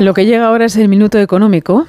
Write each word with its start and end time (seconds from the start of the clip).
Lo 0.00 0.12
que 0.12 0.26
llega 0.26 0.46
ahora 0.48 0.64
es 0.64 0.76
el 0.76 0.88
minuto 0.88 1.20
económico. 1.20 1.86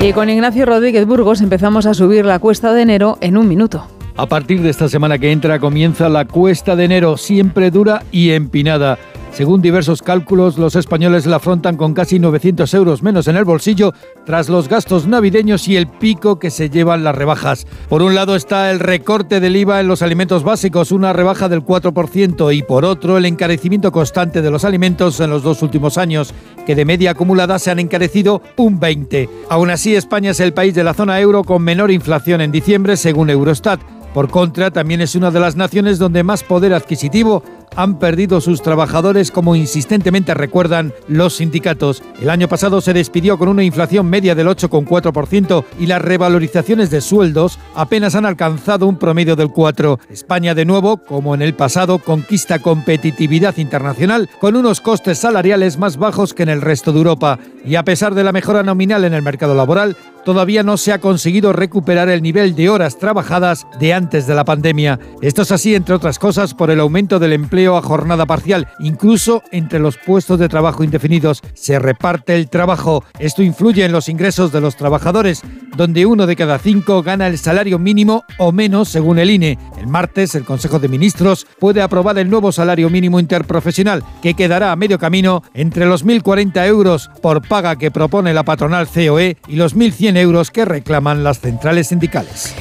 Y 0.00 0.12
con 0.12 0.30
Ignacio 0.30 0.66
Rodríguez 0.66 1.06
Burgos 1.06 1.40
empezamos 1.40 1.86
a 1.86 1.94
subir 1.94 2.24
la 2.24 2.38
cuesta 2.38 2.72
de 2.72 2.82
enero 2.82 3.18
en 3.20 3.36
un 3.36 3.48
minuto. 3.48 3.86
A 4.16 4.26
partir 4.26 4.60
de 4.60 4.70
esta 4.70 4.88
semana 4.88 5.18
que 5.18 5.32
entra 5.32 5.58
comienza 5.58 6.08
la 6.08 6.26
cuesta 6.26 6.76
de 6.76 6.84
enero, 6.84 7.16
siempre 7.16 7.70
dura 7.70 8.02
y 8.12 8.30
empinada. 8.30 8.98
Según 9.32 9.62
diversos 9.62 10.02
cálculos, 10.02 10.58
los 10.58 10.76
españoles 10.76 11.24
la 11.24 11.36
afrontan 11.36 11.78
con 11.78 11.94
casi 11.94 12.18
900 12.18 12.74
euros 12.74 13.02
menos 13.02 13.28
en 13.28 13.36
el 13.36 13.46
bolsillo 13.46 13.94
tras 14.26 14.50
los 14.50 14.68
gastos 14.68 15.06
navideños 15.06 15.68
y 15.68 15.76
el 15.76 15.86
pico 15.86 16.38
que 16.38 16.50
se 16.50 16.68
llevan 16.68 17.02
las 17.02 17.14
rebajas. 17.14 17.66
Por 17.88 18.02
un 18.02 18.14
lado 18.14 18.36
está 18.36 18.70
el 18.70 18.78
recorte 18.78 19.40
del 19.40 19.56
IVA 19.56 19.80
en 19.80 19.88
los 19.88 20.02
alimentos 20.02 20.44
básicos, 20.44 20.92
una 20.92 21.14
rebaja 21.14 21.48
del 21.48 21.64
4%, 21.64 22.54
y 22.54 22.62
por 22.62 22.84
otro 22.84 23.16
el 23.16 23.24
encarecimiento 23.24 23.90
constante 23.90 24.42
de 24.42 24.50
los 24.50 24.66
alimentos 24.66 25.18
en 25.20 25.30
los 25.30 25.42
dos 25.42 25.62
últimos 25.62 25.96
años, 25.96 26.34
que 26.66 26.74
de 26.74 26.84
media 26.84 27.12
acumulada 27.12 27.58
se 27.58 27.70
han 27.70 27.78
encarecido 27.78 28.42
un 28.58 28.78
20%. 28.78 29.30
Aún 29.48 29.70
así, 29.70 29.94
España 29.94 30.32
es 30.32 30.40
el 30.40 30.52
país 30.52 30.74
de 30.74 30.84
la 30.84 30.92
zona 30.92 31.18
euro 31.18 31.42
con 31.42 31.62
menor 31.62 31.90
inflación 31.90 32.42
en 32.42 32.52
diciembre, 32.52 32.98
según 32.98 33.30
Eurostat. 33.30 33.80
Por 34.14 34.28
contra, 34.28 34.70
también 34.70 35.00
es 35.00 35.14
una 35.14 35.30
de 35.30 35.40
las 35.40 35.56
naciones 35.56 35.98
donde 35.98 36.22
más 36.22 36.42
poder 36.42 36.74
adquisitivo 36.74 37.42
han 37.76 37.98
perdido 37.98 38.40
sus 38.40 38.62
trabajadores, 38.62 39.30
como 39.30 39.56
insistentemente 39.56 40.34
recuerdan 40.34 40.92
los 41.08 41.36
sindicatos. 41.36 42.02
El 42.20 42.30
año 42.30 42.48
pasado 42.48 42.80
se 42.80 42.92
despidió 42.92 43.38
con 43.38 43.48
una 43.48 43.64
inflación 43.64 44.06
media 44.06 44.34
del 44.34 44.48
8,4% 44.48 45.64
y 45.78 45.86
las 45.86 46.02
revalorizaciones 46.02 46.90
de 46.90 47.00
sueldos 47.00 47.58
apenas 47.74 48.14
han 48.14 48.26
alcanzado 48.26 48.86
un 48.86 48.98
promedio 48.98 49.36
del 49.36 49.48
4%. 49.48 49.98
España, 50.10 50.54
de 50.54 50.64
nuevo, 50.64 50.98
como 50.98 51.34
en 51.34 51.42
el 51.42 51.54
pasado, 51.54 51.98
conquista 51.98 52.58
competitividad 52.58 53.56
internacional 53.56 54.28
con 54.40 54.56
unos 54.56 54.80
costes 54.80 55.18
salariales 55.18 55.78
más 55.78 55.96
bajos 55.96 56.34
que 56.34 56.42
en 56.42 56.50
el 56.50 56.60
resto 56.60 56.92
de 56.92 56.98
Europa. 56.98 57.38
Y 57.64 57.76
a 57.76 57.84
pesar 57.84 58.14
de 58.14 58.24
la 58.24 58.32
mejora 58.32 58.62
nominal 58.62 59.04
en 59.04 59.14
el 59.14 59.22
mercado 59.22 59.54
laboral, 59.54 59.96
todavía 60.24 60.62
no 60.62 60.76
se 60.76 60.92
ha 60.92 61.00
conseguido 61.00 61.52
recuperar 61.52 62.08
el 62.08 62.22
nivel 62.22 62.54
de 62.54 62.68
horas 62.68 62.98
trabajadas 62.98 63.66
de 63.78 63.94
antes 63.94 64.26
de 64.26 64.34
la 64.34 64.44
pandemia. 64.44 64.98
Esto 65.20 65.42
es 65.42 65.52
así, 65.52 65.74
entre 65.74 65.94
otras 65.94 66.18
cosas, 66.18 66.54
por 66.54 66.70
el 66.70 66.80
aumento 66.80 67.18
del 67.18 67.32
empleo 67.32 67.76
a 67.76 67.82
jornada 67.82 68.26
parcial. 68.26 68.68
Incluso 68.80 69.42
entre 69.50 69.78
los 69.78 69.96
puestos 69.98 70.38
de 70.38 70.48
trabajo 70.48 70.84
indefinidos 70.84 71.42
se 71.54 71.78
reparte 71.78 72.34
el 72.34 72.48
trabajo. 72.48 73.04
Esto 73.18 73.42
influye 73.42 73.84
en 73.84 73.92
los 73.92 74.08
ingresos 74.08 74.52
de 74.52 74.60
los 74.60 74.76
trabajadores, 74.76 75.42
donde 75.76 76.06
uno 76.06 76.26
de 76.26 76.36
cada 76.36 76.58
cinco 76.58 77.02
gana 77.02 77.26
el 77.26 77.38
salario 77.38 77.78
mínimo 77.78 78.24
o 78.38 78.52
menos 78.52 78.88
según 78.88 79.18
el 79.18 79.30
INE. 79.30 79.58
El 79.78 79.86
martes, 79.86 80.34
el 80.34 80.44
Consejo 80.44 80.78
de 80.78 80.88
Ministros 80.88 81.46
puede 81.58 81.82
aprobar 81.82 82.18
el 82.18 82.30
nuevo 82.30 82.52
salario 82.52 82.90
mínimo 82.90 83.20
interprofesional, 83.20 84.02
que 84.22 84.34
quedará 84.34 84.72
a 84.72 84.76
medio 84.76 84.98
camino 84.98 85.42
entre 85.54 85.86
los 85.86 86.04
1.040 86.04 86.66
euros 86.66 87.10
por 87.20 87.46
paga 87.46 87.76
que 87.76 87.90
propone 87.90 88.32
la 88.34 88.44
patronal 88.44 88.86
COE 88.86 89.36
y 89.46 89.56
los 89.56 89.76
1.100 89.76 90.16
euros 90.16 90.50
que 90.50 90.64
reclaman 90.64 91.24
las 91.24 91.40
centrales 91.40 91.88
sindicales. 91.88 92.50